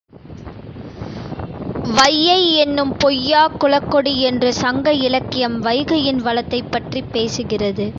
[1.91, 7.87] வையை யென்னும் பொய்யாக் குலக்கொடி என்று சங்க இலக்கியம் வைகையின் வளத்தைப் பற்றிப் பேசுகிறது.